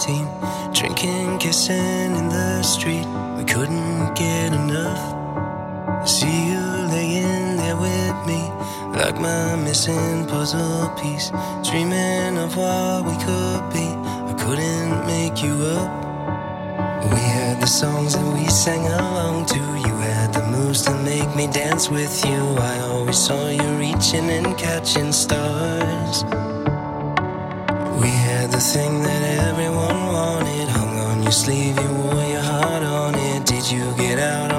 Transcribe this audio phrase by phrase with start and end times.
[0.00, 0.72] 17.
[0.72, 3.06] Drinking, kissing in the street,
[3.36, 6.08] we couldn't get enough.
[6.08, 8.40] See you laying there with me,
[8.98, 11.30] like my missing puzzle piece.
[11.68, 13.86] Dreaming of what we could be,
[14.30, 15.90] I couldn't make you up.
[17.12, 19.58] We had the songs that we sang along to.
[19.58, 22.40] You had the moves to make me dance with you.
[22.58, 26.24] I always saw you reaching and catching stars.
[28.60, 30.68] The thing that everyone wanted.
[30.68, 33.46] Hung on your sleeve, you wore your heart on it.
[33.46, 34.49] Did you get out?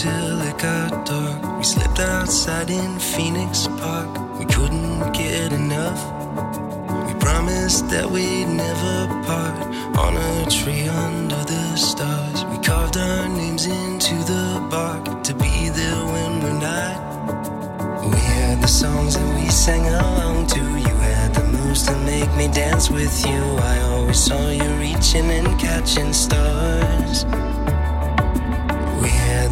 [0.00, 1.58] Till it got dark.
[1.58, 4.08] We slept outside in Phoenix Park.
[4.38, 6.00] We couldn't get enough.
[7.06, 8.96] We promised that we'd never
[9.28, 9.58] part
[10.04, 12.46] on a tree under the stars.
[12.46, 16.96] We carved our names into the bark to be there when we're not.
[18.10, 20.60] We had the songs that we sang along to.
[20.60, 23.42] You had the moves to make me dance with you.
[23.72, 27.26] I always saw you reaching and catching stars.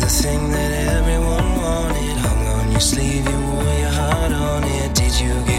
[0.09, 2.17] The thing that everyone wanted.
[2.17, 4.95] Hung on your sleeve, you wore your heart on it.
[4.95, 5.58] Did you get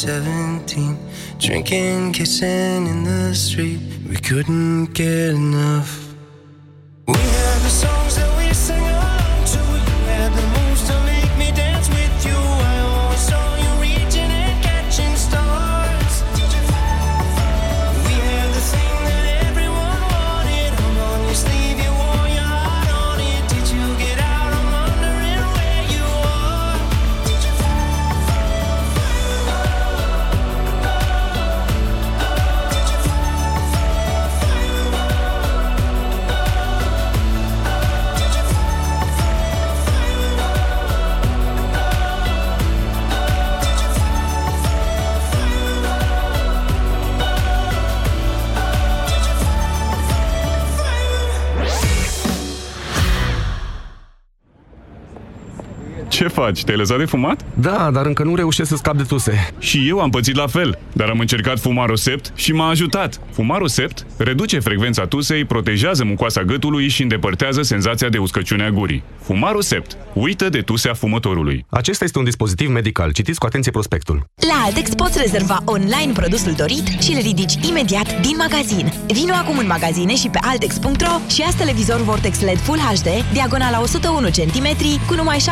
[0.00, 0.96] 17.
[1.38, 3.80] Drinking, kissing in the street.
[4.08, 6.09] We couldn't get enough.
[56.50, 56.64] Faci?
[56.64, 57.44] Te-ai lăsat de fumat?
[57.54, 59.52] Da, dar încă nu reușesc să scap de tuse.
[59.58, 63.20] Și eu am pățit la fel, dar am încercat Fumarosept și m-a ajutat.
[63.32, 69.02] Fumarosept reduce frecvența tusei, protejează mucoasa gâtului și îndepărtează senzația de uscăciune a gurii.
[69.22, 69.96] Fumarosept.
[70.12, 71.64] Uită de tusea fumătorului.
[71.68, 73.12] Acesta este un dispozitiv medical.
[73.12, 74.24] Citiți cu atenție prospectul.
[74.48, 78.92] La Altex poți rezerva online produsul dorit și îl ridici imediat din magazin.
[79.06, 83.80] Vino acum în magazine și pe altex.ro și ia televizor Vortex LED Full HD, diagonala
[83.80, 84.68] 101 cm,
[85.06, 85.42] cu numai 779,9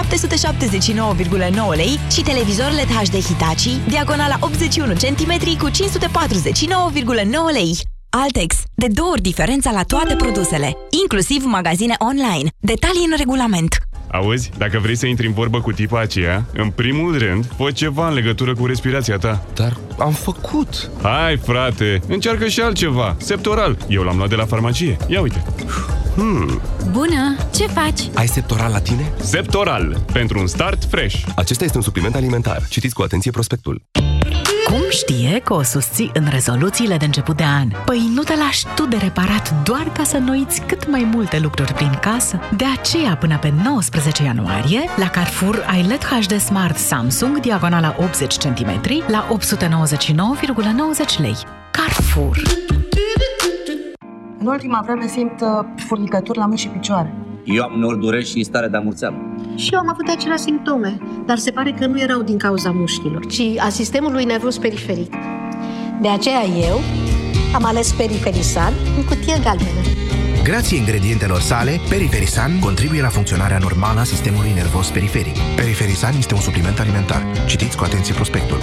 [1.75, 5.73] lei și televizor LED HD Hitachi, diagonala 81 cm, cu 549,9
[7.53, 7.79] lei.
[8.11, 8.55] Altex.
[8.75, 12.51] De două ori diferența la toate produsele, inclusiv magazine online.
[12.59, 13.88] Detalii în regulament.
[14.13, 18.09] Auzi, dacă vrei să intri în vorbă cu tipa aceea, în primul rând, fă ceva
[18.09, 19.45] în legătură cu respirația ta.
[19.55, 20.91] Dar am făcut.
[21.03, 23.17] Hai, frate, încearcă și altceva.
[23.19, 23.77] Septoral.
[23.89, 24.97] Eu l-am luat de la farmacie.
[25.07, 25.43] Ia uite.
[26.15, 26.61] Hmm.
[26.91, 27.37] Bună!
[27.55, 28.01] Ce faci?
[28.15, 29.13] Ai septoral la tine?
[29.21, 30.03] Septoral.
[30.13, 31.25] Pentru un start fresh.
[31.37, 32.67] Acesta este un supliment alimentar.
[32.69, 33.83] Citiți cu atenție prospectul.
[34.69, 37.69] Cum știe că o susții în rezoluțiile de început de an?
[37.85, 41.73] Păi nu te lași tu de reparat doar ca să noiți cât mai multe lucruri
[41.73, 42.41] prin casă?
[42.57, 48.37] De aceea, până pe 19 ianuarie, la Carrefour ai LED HD Smart Samsung diagonala 80
[48.37, 51.37] cm la 899,90 lei.
[51.71, 52.43] Carrefour.
[54.45, 55.49] ultima vreme simt uh,
[55.87, 57.15] furnicături la mâini și picioare.
[57.55, 59.17] Eu am uneori durești și stare de amurțeală.
[59.55, 63.27] Și eu am avut aceleași simptome, dar se pare că nu erau din cauza mușchilor,
[63.27, 65.13] ci a sistemului nervos periferic.
[66.03, 66.81] De aceea eu
[67.55, 69.81] am ales Periferisan în cutie galbenă.
[70.43, 75.37] Grație ingredientelor sale, Periferisan contribuie la funcționarea normală a sistemului nervos periferic.
[75.57, 77.23] Periferisan este un supliment alimentar.
[77.47, 78.59] Citiți cu atenție prospectul.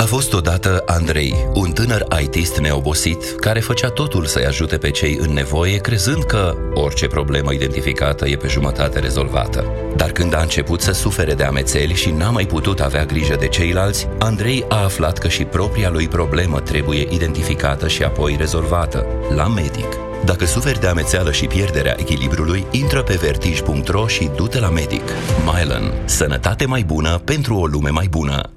[0.00, 5.18] A fost odată Andrei, un tânăr ITist neobosit, care făcea totul să-i ajute pe cei
[5.20, 9.64] în nevoie, crezând că orice problemă identificată e pe jumătate rezolvată.
[9.96, 13.48] Dar când a început să sufere de amețeli și n-a mai putut avea grijă de
[13.48, 19.48] ceilalți, Andrei a aflat că și propria lui problemă trebuie identificată și apoi rezolvată, la
[19.48, 19.96] medic.
[20.24, 25.04] Dacă suferi de amețeală și pierderea echilibrului, intră pe vertij.ro și du-te la medic.
[25.44, 25.92] Mylan.
[26.04, 28.50] Sănătate mai bună pentru o lume mai bună.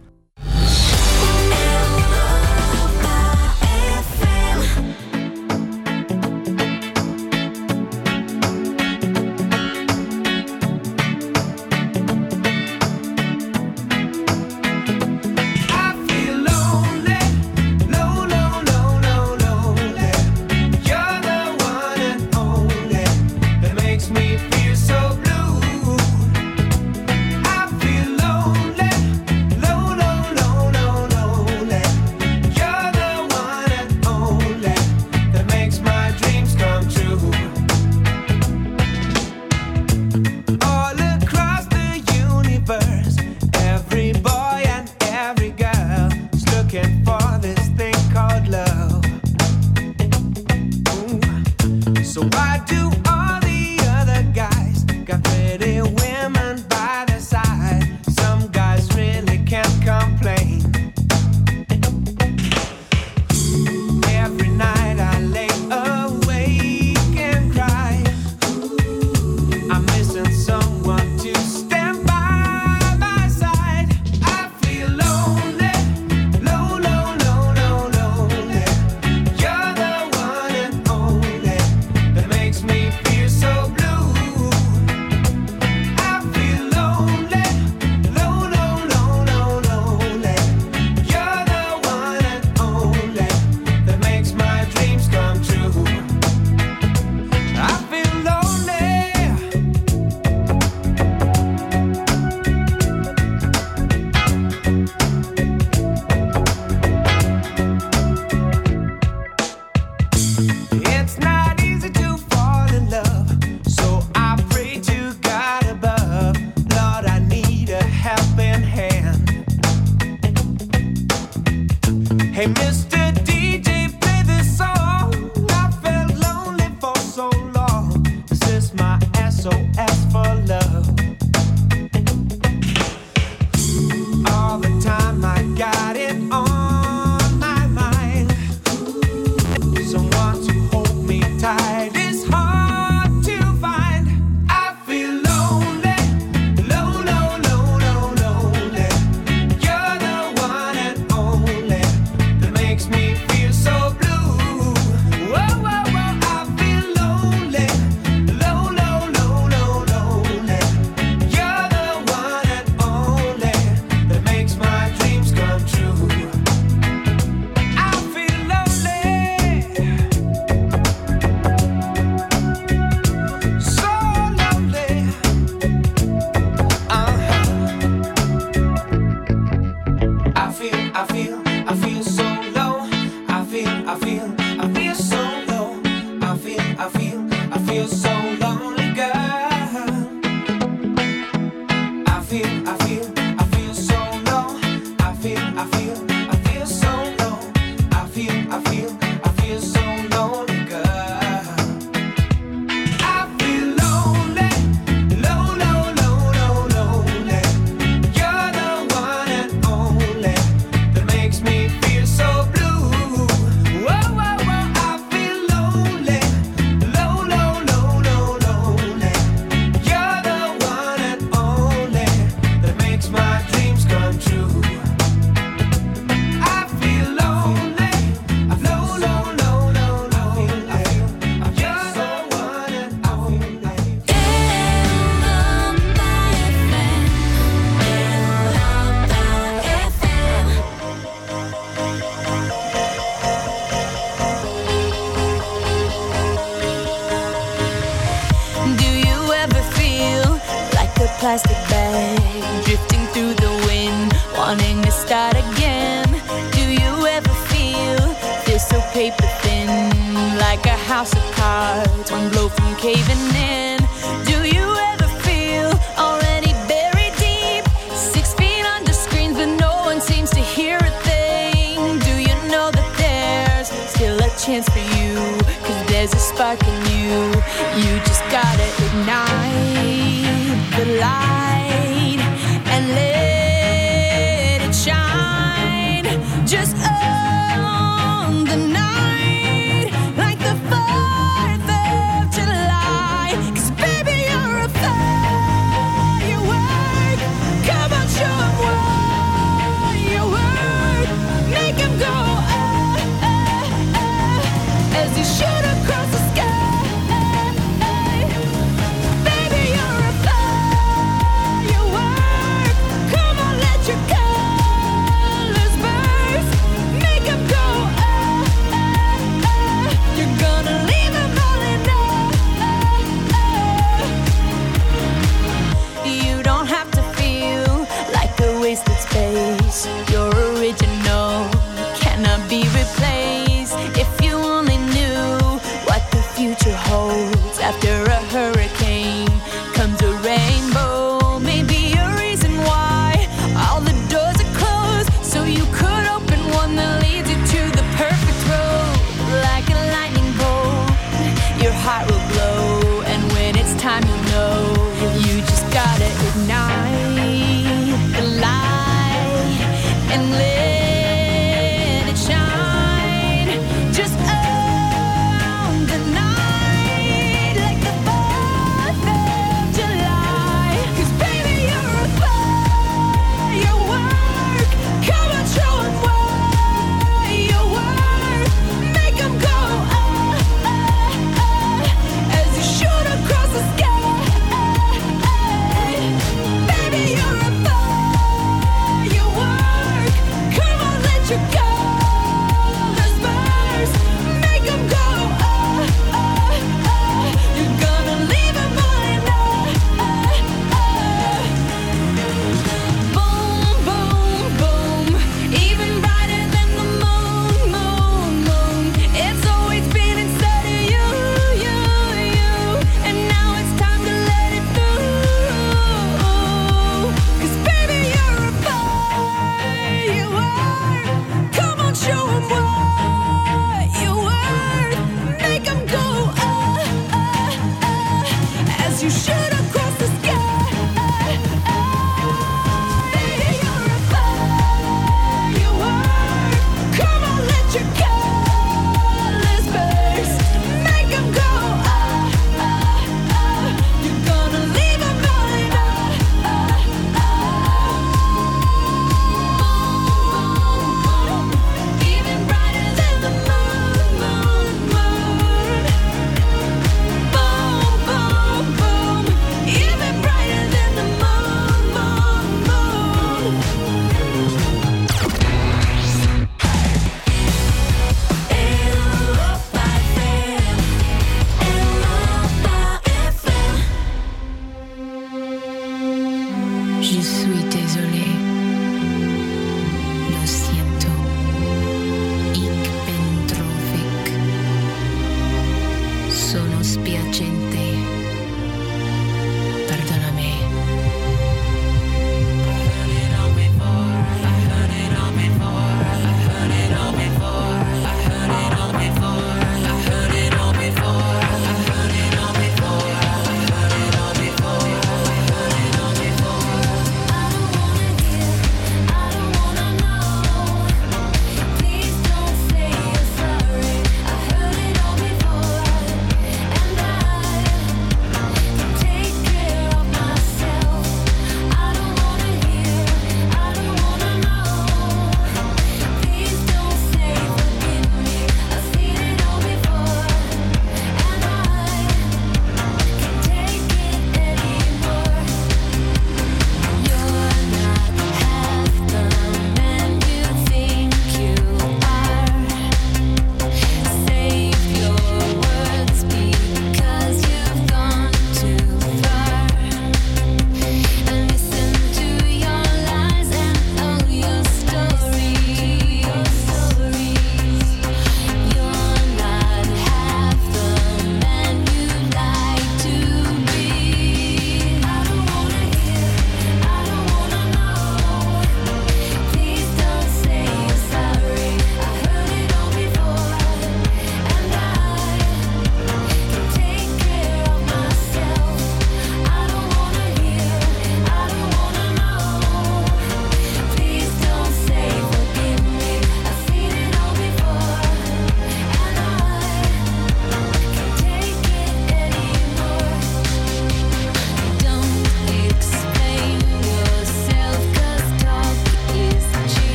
[477.82, 478.41] Désolée.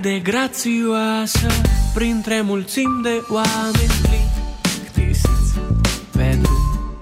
[0.00, 1.46] atât de grațioasă
[1.94, 5.58] Printre mulțimi de oameni plictisiți
[6.10, 6.98] pe drum.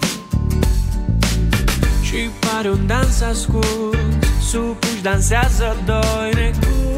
[2.03, 3.97] Și pare un dans ascuns
[4.51, 6.98] Supuși dansează doi necuri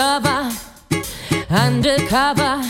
[0.00, 0.50] lover,
[1.50, 2.69] undercover.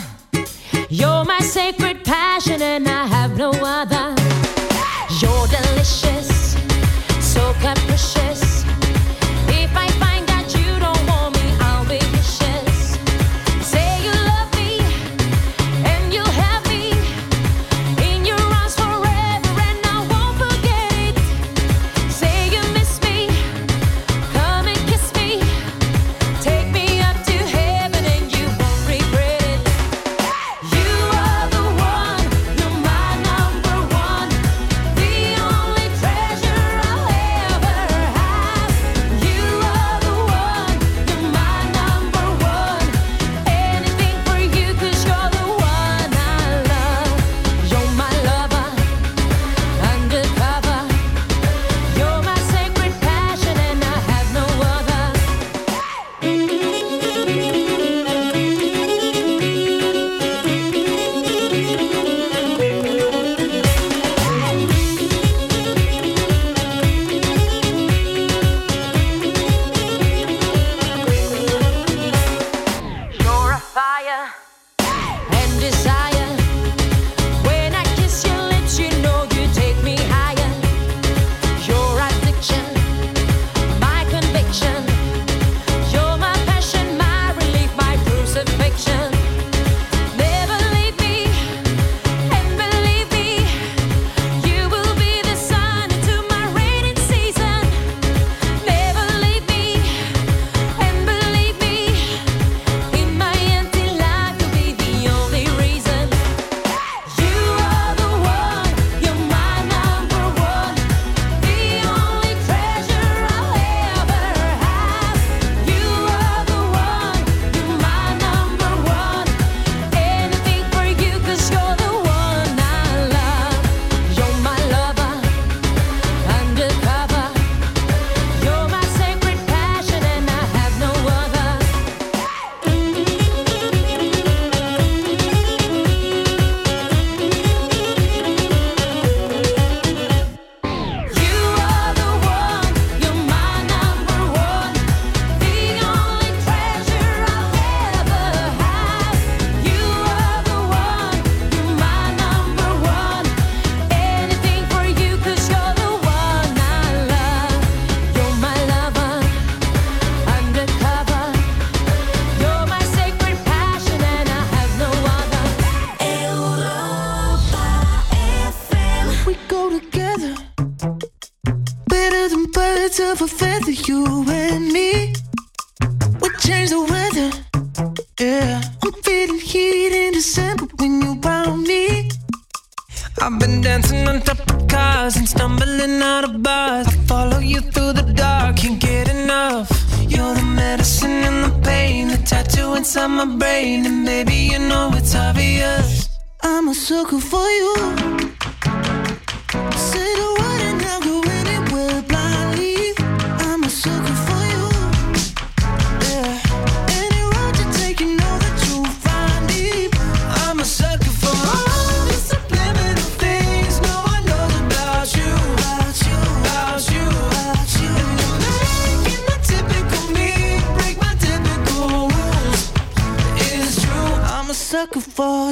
[225.21, 225.50] for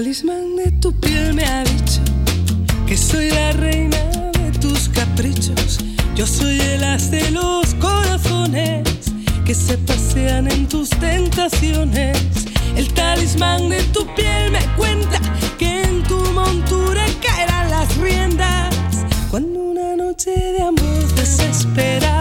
[0.00, 2.00] El talismán de tu piel me ha dicho
[2.86, 3.98] que soy la reina
[4.32, 5.80] de tus caprichos.
[6.16, 8.82] Yo soy el as de los corazones
[9.44, 12.16] que se pasean en tus tentaciones.
[12.76, 15.20] El talismán de tu piel me cuenta
[15.58, 18.74] que en tu montura caerán las riendas
[19.30, 22.19] cuando una noche de amor desesperada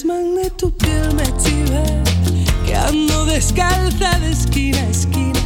[0.00, 1.82] talismán de tu piel me chiva,
[2.64, 5.40] que ando descalza de esquina a esquina,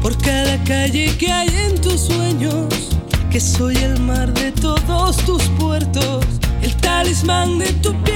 [0.00, 2.96] por cada calle que hay en tus sueños,
[3.30, 6.24] que soy el mar de todos tus puertos,
[6.62, 8.07] el talismán de tu piel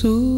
[0.00, 0.37] So.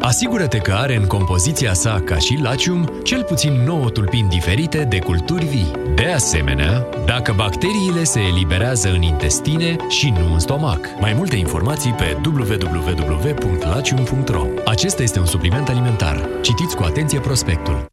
[0.00, 4.98] Asigură-te că are în compoziția sa, ca și Lacium, cel puțin 9 tulpini diferite de
[4.98, 5.70] culturi vii.
[5.94, 10.80] De asemenea, dacă bacteriile se eliberează în intestine și nu în stomac.
[11.00, 16.28] Mai multe informații pe www.lacium.ro Acesta este un supliment alimentar.
[16.42, 17.86] Citiți cu atenție prospectul.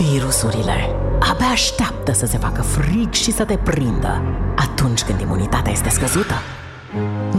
[0.00, 4.22] Virusurile abia așteaptă să se facă frig și să te prindă
[4.56, 6.34] atunci când imunitatea este scăzută.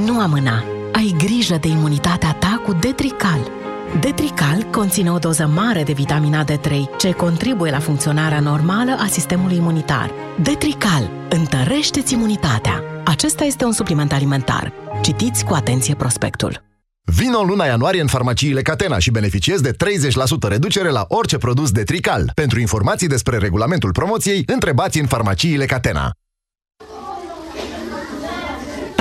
[0.06, 0.73] Nu amâna!
[0.94, 3.52] Ai grijă de imunitatea ta cu Detrical.
[4.00, 9.56] Detrical conține o doză mare de vitamina D3, ce contribuie la funcționarea normală a sistemului
[9.56, 10.12] imunitar.
[10.42, 12.84] Detrical întărește-ți imunitatea.
[13.04, 14.74] Acesta este un supliment alimentar.
[15.02, 16.64] Citiți cu atenție prospectul.
[17.06, 21.72] Vino în luna ianuarie în farmaciile Catena și beneficiezi de 30% reducere la orice produs
[21.72, 22.32] de Trical.
[22.34, 26.12] Pentru informații despre regulamentul promoției, întrebați în farmaciile Catena.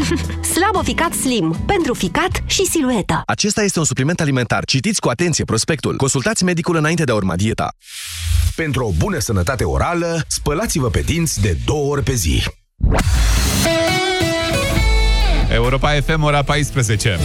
[0.54, 1.62] Slaboficat Slim.
[1.66, 3.22] Pentru ficat și silueta.
[3.26, 4.64] Acesta este un supliment alimentar.
[4.64, 5.96] Citiți cu atenție prospectul.
[5.96, 7.74] Consultați medicul înainte de a urma dieta.
[8.56, 12.42] Pentru o bună sănătate orală, spălați-vă pe dinți de două ori pe zi.
[15.48, 17.18] Europa FM, ora 14.